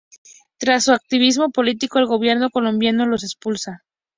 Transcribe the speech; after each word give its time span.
Tras 0.57 0.85
su 0.85 0.93
activismo 0.93 1.51
político, 1.51 1.99
el 1.99 2.07
Gobierno 2.07 2.49
colombiano 2.49 3.05
los 3.05 3.23
expulsa. 3.23 3.83